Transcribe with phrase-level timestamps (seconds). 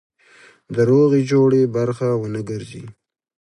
[0.75, 2.83] د روغې جوړې برخه ونه ګرځي.